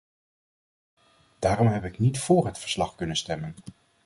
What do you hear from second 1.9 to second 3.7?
niet vóór het verslag kunnen stemmen.